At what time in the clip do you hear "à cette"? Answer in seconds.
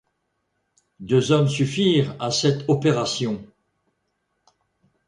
2.19-2.67